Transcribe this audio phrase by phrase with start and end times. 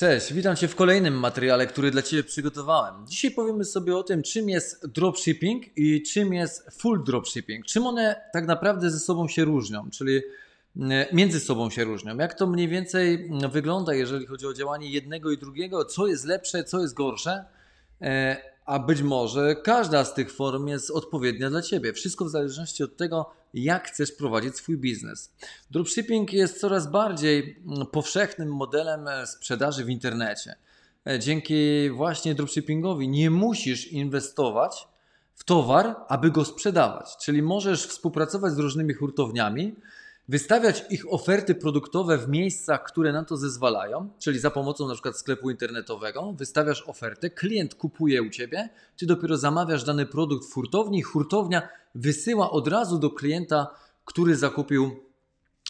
[0.00, 3.06] Cześć, witam Cię w kolejnym materiale, który dla Ciebie przygotowałem.
[3.06, 7.66] Dzisiaj powiemy sobie o tym, czym jest dropshipping i czym jest full dropshipping.
[7.66, 10.16] Czym one tak naprawdę ze sobą się różnią, czyli
[10.80, 12.18] e, między sobą się różnią.
[12.18, 16.64] Jak to mniej więcej wygląda, jeżeli chodzi o działanie jednego i drugiego, co jest lepsze,
[16.64, 17.44] co jest gorsze,
[18.02, 18.36] e,
[18.70, 21.92] a być może każda z tych form jest odpowiednia dla Ciebie.
[21.92, 25.32] Wszystko w zależności od tego, jak chcesz prowadzić swój biznes.
[25.70, 30.54] Dropshipping jest coraz bardziej mm, powszechnym modelem e, sprzedaży w internecie.
[31.06, 34.88] E, Dzięki właśnie dropshippingowi nie musisz inwestować
[35.34, 37.16] w towar, aby go sprzedawać.
[37.16, 39.74] Czyli możesz współpracować z różnymi hurtowniami,
[40.30, 45.16] wystawiać ich oferty produktowe w miejscach, które na to zezwalają, czyli za pomocą na przykład
[45.16, 51.02] sklepu internetowego, wystawiasz ofertę, klient kupuje u Ciebie, Ty dopiero zamawiasz dany produkt w hurtowni
[51.02, 53.66] hurtownia wysyła od razu do klienta,
[54.04, 54.90] który zakupił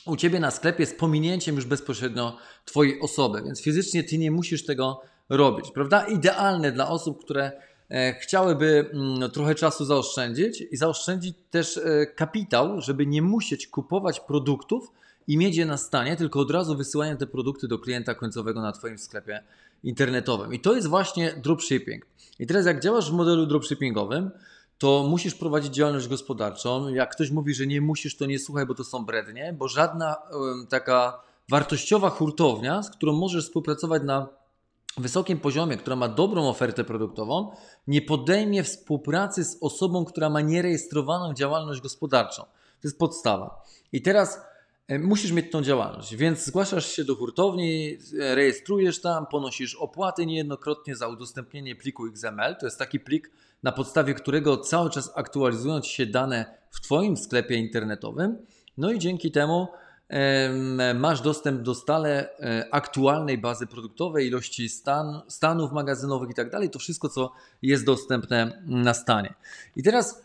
[0.06, 4.64] u Ciebie na sklepie z pominięciem już bezpośrednio Twojej osoby, więc fizycznie Ty nie musisz
[4.64, 6.06] tego robić, prawda?
[6.06, 7.52] Idealne dla osób, które
[8.20, 14.92] chciałyby mm, trochę czasu zaoszczędzić i zaoszczędzić też e, kapitał, żeby nie musieć kupować produktów
[15.26, 18.72] i mieć je na stanie, tylko od razu wysyłają te produkty do klienta końcowego na
[18.72, 19.42] Twoim sklepie
[19.82, 20.54] internetowym.
[20.54, 22.06] I to jest właśnie dropshipping.
[22.38, 24.30] I teraz jak działasz w modelu dropshippingowym,
[24.78, 26.88] to musisz prowadzić działalność gospodarczą.
[26.88, 30.16] Jak ktoś mówi, że nie musisz, to nie słuchaj, bo to są brednie, bo żadna
[30.68, 34.28] taka wartościowa hurtownia, z którą możesz współpracować na
[34.98, 37.52] wysokim poziomie, która ma dobrą ofertę produktową,
[37.86, 42.42] nie podejmie współpracy z osobą, która ma nierejestrowaną działalność gospodarczą.
[42.42, 43.64] To jest podstawa.
[43.92, 44.40] I teraz
[44.88, 50.26] e, musisz mieć tą działalność, więc zgłaszasz się do hurtowni, e, rejestrujesz tam, ponosisz opłaty
[50.26, 52.56] niejednokrotnie za udostępnienie pliku XML.
[52.60, 53.30] To jest taki plik,
[53.62, 58.46] na podstawie którego cały czas aktualizują ci się dane w Twoim sklepie internetowym.
[58.76, 59.78] No i dzięki temu em,
[60.94, 66.70] masz dostęp do stale e, aktualnej bazy produktowej, ilości stan, stanów magazynowych i tak dalej.
[66.70, 69.34] To wszystko, co jest dostępne na stanie.
[69.76, 70.22] I teraz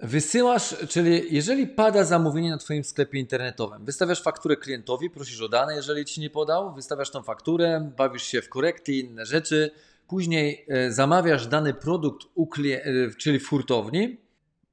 [0.00, 5.74] wysyłasz, czyli jeżeli pada zamówienie na Twoim sklepie internetowym, wystawiasz fakturę klientowi, prosisz o dane,
[5.74, 9.70] jeżeli Ci nie podał, wystawiasz tą fakturę, bawisz się w korekty i inne rzeczy,
[10.08, 14.25] później e, zamawiasz dany produkt, e, czyli w hurtowni,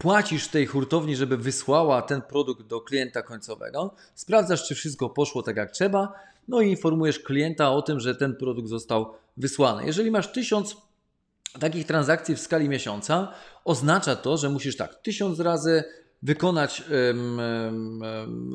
[0.04, 5.58] płacisz tej hurtowni, żeby wysłała ten produkt do klienta końcowego, sprawdzasz, czy wszystko poszło tak
[5.58, 6.14] jak trzeba,
[6.48, 9.86] no i informujesz klienta o tym, że ten produkt został wysłany.
[9.86, 10.78] Jeżeli masz tysiąc
[11.60, 13.34] takich transakcji w skali miesiąca,
[13.66, 15.84] oznacza to, że musisz tak tysiąc razy
[16.24, 16.84] wykonać,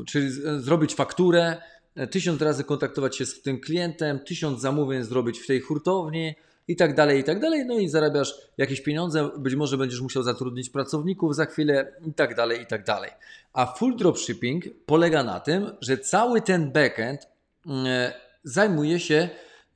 [0.07, 1.63] czyli zrobić fakturę,
[2.11, 6.35] tysiąc razy kontaktować się z tym klientem, tysiąc zamówień zrobić w tej hurtowni
[6.69, 7.67] i tak dalej, i tak dalej.
[7.67, 12.35] No i zarabiasz jakieś pieniądze, być może będziesz musiał zatrudnić pracowników za chwilę i tak
[12.35, 13.11] dalej, i tak dalej.
[13.53, 17.29] A full dropshipping polega na tym, że cały ten backend
[17.67, 17.87] mm,
[18.45, 19.29] zajmuje się,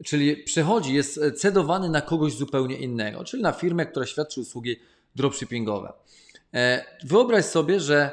[0.05, 4.77] czyli przechodzi, jest cedowany na kogoś zupełnie innego, czyli na firmę, która świadczy usługi
[5.17, 5.93] dropshippingowe.
[6.55, 8.11] E, Wyobraź sobie, że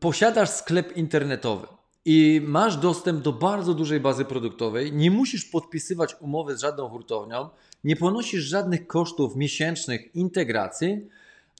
[0.00, 1.66] posiadasz sklep internetowy
[2.04, 7.48] i masz dostęp do bardzo dużej bazy produktowej, nie musisz podpisywać umowy z żadną hurtownią,
[7.84, 11.08] nie ponosisz żadnych kosztów miesięcznych integracji,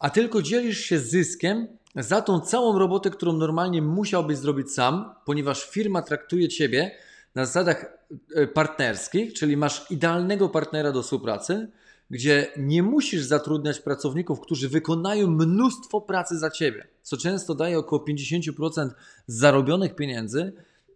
[0.01, 1.67] a tylko dzielisz się zyskiem
[1.97, 6.91] za tą całą robotę, którą normalnie musiałbyś zrobić sam, ponieważ firma traktuje Ciebie
[7.35, 7.99] na zasadach
[8.35, 11.69] e, partnerskich, czyli masz idealnego partnera do współpracy,
[12.13, 18.05] gdzie nie musisz zatrudniać pracowników, którzy wykonają mnóstwo pracy za Ciebie, co często daje około
[18.05, 18.91] 50%
[19.27, 20.53] zarobionych pieniędzy,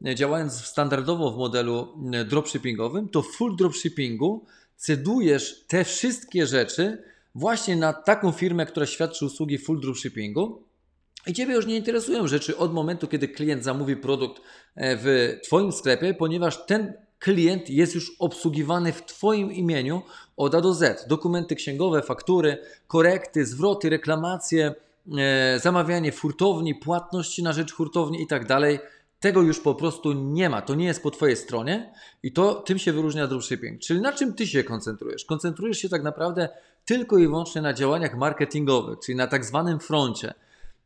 [0.06, 4.44] e, działając standardowo w modelu e, dropshippingowym, to full dropshippingu
[4.76, 7.02] cedujesz te wszystkie rzeczy
[7.34, 10.62] właśnie na taką firmę, która świadczy usługi full dropshippingu.
[11.26, 14.42] I Ciebie już nie interesują rzeczy od momentu, kiedy klient zamówi produkt
[14.74, 20.02] e, w Twoim sklepie, ponieważ ten klient jest już obsługiwany w Twoim imieniu
[20.36, 21.08] od A do Z.
[21.08, 24.74] Dokumenty księgowe, faktury, korekty, zwroty, reklamacje,
[25.18, 28.78] e, zamawianie w hurtowni, płatności na rzecz hurtowni i tak dalej.
[29.20, 30.62] Tego już po prostu nie ma.
[30.62, 33.80] To nie jest po Twojej stronie i to tym się wyróżnia dropshipping.
[33.80, 35.24] Czyli na czym Ty się koncentrujesz?
[35.24, 36.48] Koncentrujesz się tak naprawdę
[36.84, 40.34] tylko i wyłącznie na działaniach marketingowych, czyli na tak zwanym froncie.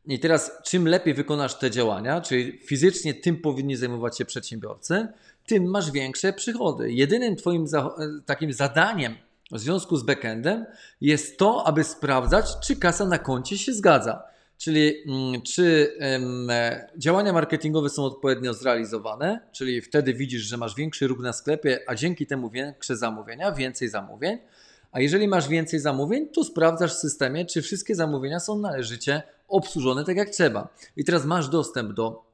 [0.05, 5.07] I teraz, czym lepiej wykonasz te działania, czyli fizycznie tym powinni zajmować się przedsiębiorcy,
[5.45, 6.91] tym masz większe przychody.
[6.91, 7.95] Jedynym Twoim za,
[8.25, 9.15] takim zadaniem
[9.51, 10.65] w związku z backendem
[11.01, 14.23] jest to, aby sprawdzać, czy kasa na koncie się zgadza.
[14.57, 15.95] Czyli mm, czy
[16.49, 21.79] e, działania marketingowe są odpowiednio zrealizowane, czyli wtedy widzisz, że masz większy ruch na sklepie,
[21.87, 24.37] a dzięki temu większe zamówienia, więcej zamówień.
[24.91, 30.05] A jeżeli masz więcej zamówień, to sprawdzasz w systemie, czy wszystkie zamówienia są należycie obsłużone
[30.05, 30.67] tak jak trzeba.
[30.97, 32.30] I teraz masz dostęp do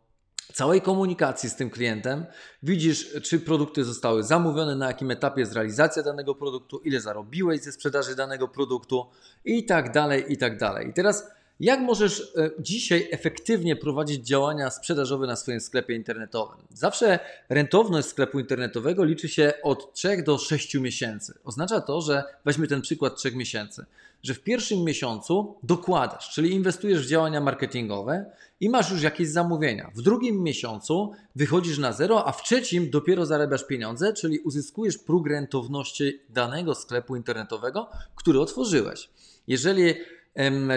[0.54, 2.26] całej komunikacji z tym klientem.
[2.64, 7.72] Widzisz, czy produkty zostały zamówione, na jakim etapie jest realizacja danego produktu, ile zarobiłeś ze
[7.72, 9.06] sprzedaży danego produktu
[9.46, 10.90] i tak dalej, i tak dalej.
[10.90, 16.58] I teraz jak możesz e, dzisiaj efektywnie prowadzić działania sprzedażowe na swoim sklepie internetowym?
[16.74, 17.20] Zawsze
[17.50, 21.34] rentowność sklepu internetowego liczy się od 3 do 6 miesięcy.
[21.44, 23.86] Oznacza to, że weźmy ten przykład 3 miesięcy,
[24.24, 28.26] że w pierwszym miesiącu dokładasz, czyli inwestujesz w działania marketingowe
[28.60, 29.92] i masz już jakieś zamówienia.
[29.96, 35.28] W drugim miesiącu wychodzisz na zero, a w trzecim dopiero zarabiasz pieniądze, czyli uzyskujesz próg
[35.28, 39.10] rentowności danego sklepu internetowego, który otworzyłeś.
[39.48, 39.94] Jeżeli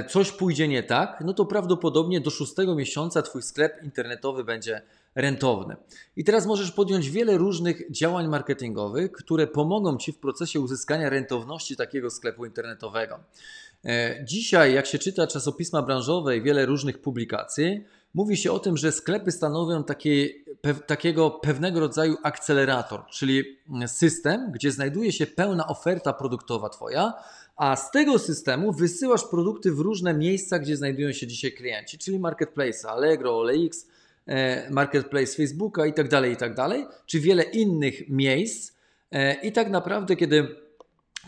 [0.08, 4.82] coś pójdzie nie tak, no to prawdopodobnie do szóstego miesiąca Twój sklep internetowy będzie
[5.14, 5.76] rentowny.
[6.16, 11.76] I teraz możesz podjąć wiele różnych działań marketingowych, które pomogą Ci w procesie uzyskania rentowności
[11.76, 13.20] takiego sklepu internetowego.
[13.84, 17.84] E, dzisiaj, jak się czyta czasopisma branżowe i wiele różnych publikacji,
[18.14, 19.84] mówi się o tym, że sklepy stanowią
[20.60, 23.44] pe, takiego pewnego rodzaju akcelerator, czyli
[23.86, 27.14] system, gdzie znajduje się pełna oferta produktowa Twoja,
[27.60, 32.18] a z tego systemu wysyłasz produkty w różne miejsca, gdzie znajdują się dzisiaj klienci, czyli
[32.18, 33.86] marketplace Allegro, OLX,
[34.26, 38.72] e, marketplace Facebooka i tak dalej, i tak dalej, czy wiele innych miejsc.
[39.12, 40.56] E, I tak naprawdę, kiedy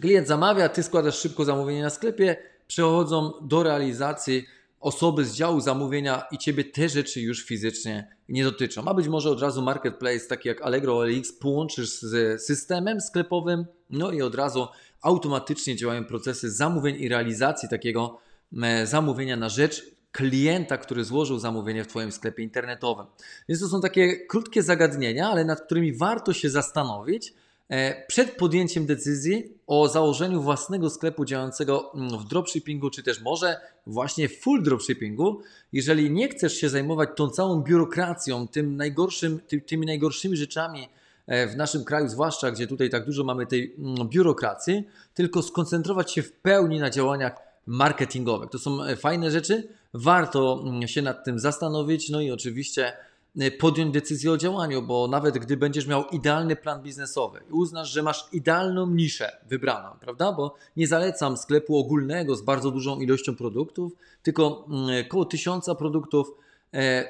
[0.00, 2.36] klient zamawia, ty składasz szybko zamówienie na sklepie,
[2.66, 4.46] przechodzą do realizacji
[4.80, 8.84] osoby z działu zamówienia i ciebie te rzeczy już fizycznie nie dotyczą.
[8.84, 14.12] A być może od razu marketplace, taki jak Allegro OLX, połączysz z systemem sklepowym, no
[14.12, 14.68] i od razu
[15.02, 18.18] automatycznie działają procesy zamówień i realizacji takiego
[18.62, 23.06] e, zamówienia na rzecz klienta, który złożył zamówienie w Twoim sklepie internetowym.
[23.48, 27.34] Więc to są takie krótkie zagadnienia, ale nad którymi warto się zastanowić
[27.68, 33.60] e, przed podjęciem decyzji o założeniu własnego sklepu działającego mm, w dropshippingu, czy też może
[33.86, 35.40] właśnie w full dropshippingu.
[35.72, 40.88] Jeżeli nie chcesz się zajmować tą całą biurokracją, tym najgorszym, ty, tymi najgorszymi rzeczami,
[41.32, 44.84] w naszym kraju, zwłaszcza gdzie tutaj tak dużo mamy tej mm, biurokracji,
[45.14, 47.32] tylko skoncentrować się w pełni na działaniach
[47.66, 48.50] marketingowych.
[48.50, 52.92] To są e, fajne rzeczy, warto mm, się nad tym zastanowić, no i oczywiście
[53.38, 57.90] e, podjąć decyzję o działaniu, bo nawet gdy będziesz miał idealny plan biznesowy i uznasz,
[57.90, 60.32] że masz idealną niszę wybraną, prawda?
[60.32, 63.92] Bo nie zalecam sklepu ogólnego z bardzo dużą ilością produktów,
[64.22, 66.32] tylko mm, około tysiąca produktów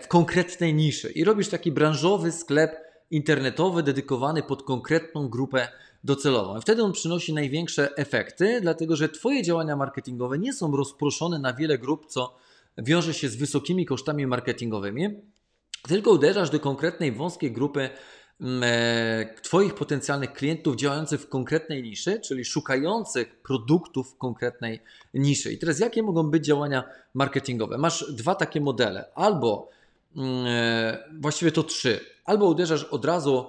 [0.03, 5.69] w konkretnej niszy i robisz taki branżowy sklep internetowy dedykowany pod konkretną grupę
[6.05, 6.59] docelową.
[6.59, 11.53] I wtedy on przynosi największe efekty, dlatego że Twoje działania marketingowe nie są rozproszone na
[11.53, 12.37] wiele grup, co
[12.79, 15.09] wiąże się z wysokimi kosztami marketingowymi,
[15.88, 17.91] tylko uderzasz do konkretnej wąskiej grupy
[18.41, 24.82] mm, e, Twoich potencjalnych klientów działających w konkretnej niszy, czyli szukających produktów w konkretnej
[25.14, 25.53] niszy.
[25.53, 27.79] I teraz jakie mogą być działania marketingowe?
[27.79, 29.11] Masz dwa takie modele.
[29.14, 29.69] Albo
[31.20, 33.47] właściwie to trzy albo uderzasz od razu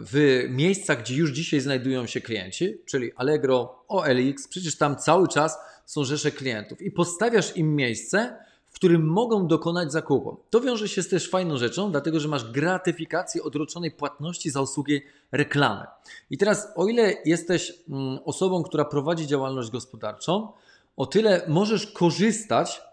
[0.00, 5.58] w miejsca, gdzie już dzisiaj znajdują się klienci, czyli Allegro, OLX, przecież tam cały czas
[5.86, 8.36] są rzesze klientów i postawiasz im miejsce,
[8.70, 10.40] w którym mogą dokonać zakupu.
[10.50, 15.02] To wiąże się z też fajną rzeczą, dlatego że masz gratyfikację odroczonej płatności za usługi
[15.32, 15.84] reklamy.
[16.30, 20.52] I teraz, o ile jesteś mm, osobą, która prowadzi działalność gospodarczą,
[20.96, 22.91] o tyle możesz korzystać E,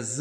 [0.00, 0.18] z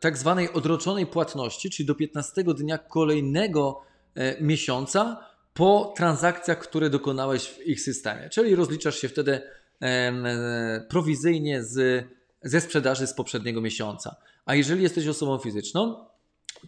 [0.00, 3.82] tak zwanej odroczonej płatności, czyli do 15 dnia kolejnego
[4.14, 8.28] e, miesiąca po transakcjach, które dokonałeś w ich systemie.
[8.28, 9.40] Czyli rozliczasz się wtedy
[9.82, 12.04] e, prowizyjnie z,
[12.42, 14.16] ze sprzedaży z poprzedniego miesiąca.
[14.44, 16.06] A jeżeli jesteś osobą fizyczną,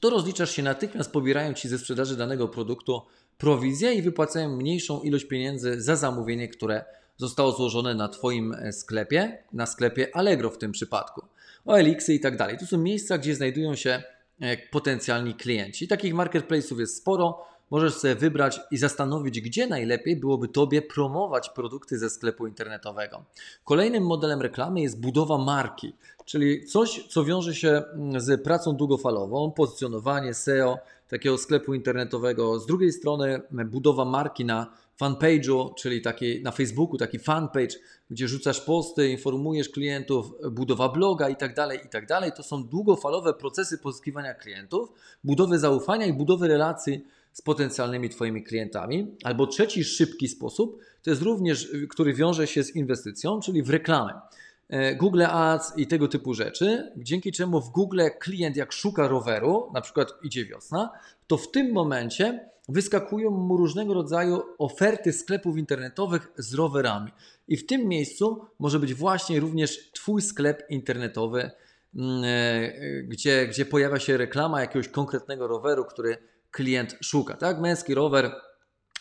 [0.00, 3.02] to rozliczasz się natychmiast, pobierają ci ze sprzedaży danego produktu
[3.38, 6.84] prowizję i wypłacają mniejszą ilość pieniędzy za zamówienie, które
[7.18, 11.26] zostało złożone na Twoim e, sklepie, na sklepie Allegro w tym przypadku.
[11.66, 12.58] OLX-y i tak dalej.
[12.58, 14.02] To są miejsca, gdzie znajdują się
[14.40, 15.88] e, potencjalni klienci.
[15.88, 17.44] Takich marketplace'ów jest sporo.
[17.70, 23.24] Możesz sobie wybrać i zastanowić, gdzie najlepiej byłoby Tobie promować produkty ze sklepu internetowego.
[23.64, 25.94] Kolejnym modelem reklamy jest budowa marki,
[26.24, 32.58] czyli coś, co wiąże się mm, z pracą długofalową, pozycjonowanie SEO takiego sklepu internetowego.
[32.58, 37.76] Z drugiej strony budowa marki na fanpage'u, czyli taki, na Facebooku taki fanpage,
[38.10, 42.36] gdzie rzucasz posty, informujesz klientów, budowa bloga i tak dalej, i tak.
[42.36, 44.92] To są długofalowe procesy pozyskiwania klientów,
[45.24, 49.16] budowy zaufania i budowy relacji z potencjalnymi Twoimi klientami.
[49.24, 54.20] Albo trzeci szybki sposób, to jest również, który wiąże się z inwestycją, czyli w reklamę.
[54.68, 59.70] E, Google Ads i tego typu rzeczy, dzięki czemu w Google klient jak szuka roweru,
[59.74, 60.90] na przykład idzie wiosna,
[61.26, 67.12] to w tym momencie wyskakują mu różnego rodzaju oferty sklepów internetowych z rowerami.
[67.48, 71.50] I w tym miejscu może być właśnie również Twój sklep internetowy
[71.94, 76.18] mm, e, gdzie, gdzie pojawia się reklama jakiegoś konkretnego roweru, który
[76.50, 77.36] klient szuka.
[77.36, 77.60] Tak?
[77.60, 78.34] Męski rower,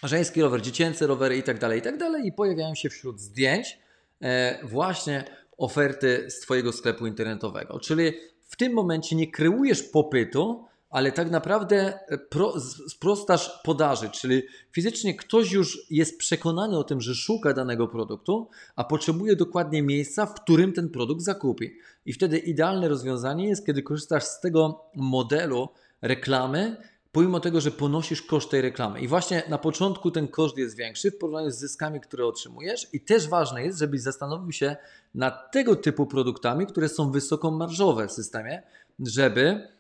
[0.04, 1.96] żeński rower, dziecięce rowery i tak dalej, i tak.
[2.26, 3.80] I pojawiają się wśród zdjęć
[4.22, 5.24] e, właśnie
[5.58, 7.80] oferty z Twojego sklepu internetowego.
[7.80, 12.54] Czyli w tym momencie nie kreujesz popytu, ale tak naprawdę pro,
[12.90, 18.84] sprostasz podaży, czyli fizycznie ktoś już jest przekonany o tym, że szuka danego produktu, a
[18.84, 21.78] potrzebuje dokładnie miejsca, w którym ten produkt zakupi.
[22.06, 25.70] I wtedy idealne rozwiązanie jest, kiedy korzystasz z tego modelu
[26.02, 26.78] reklamy,
[27.12, 29.02] pomimo tego, że ponosisz koszt tej reklamy.
[29.02, 32.88] I właśnie na początku ten koszt jest większy w porównaniu z zyskami, które otrzymujesz.
[32.94, 34.76] I też ważne jest, żebyś zastanowił się
[35.16, 38.64] nad tego typu produktami, które są wysoko marżowe w systemie,
[39.00, 39.77] żeby E,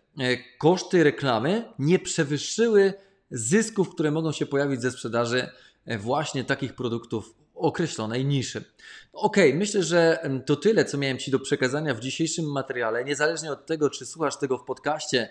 [0.57, 2.93] koszty reklamy nie przewyższyły
[3.31, 5.49] zysków, które mogą się pojawić ze sprzedaży
[5.85, 8.63] e, właśnie takich produktów określonej niszy.
[9.13, 13.05] Ok, myślę, że to tyle, co miałem Ci do przekazania w dzisiejszym materiale.
[13.05, 15.29] Niezależnie od tego, czy słuchasz tego w podcaście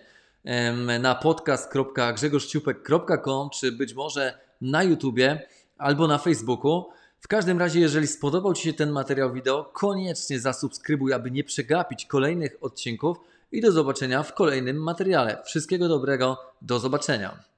[1.00, 5.46] na podcast.grzegorszciupek.com, czy być może na YouTubie
[5.78, 6.84] albo na Facebooku.
[7.20, 12.06] W każdym razie, jeżeli spodobał Ci się ten materiał wideo, koniecznie zasubskrybuj, aby nie przegapić
[12.06, 13.16] kolejnych odcinków
[13.52, 15.42] i do zobaczenia w kolejnym materiale.
[15.44, 17.55] Wszystkiego dobrego, do zobaczenia.